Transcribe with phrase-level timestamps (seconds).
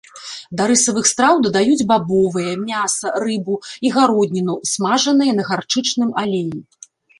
[0.59, 3.59] Да рысавых страў дадаюць бабовыя, мяса, рыбу
[3.89, 6.61] і гародніну, смажаныя на гарчычным алеі.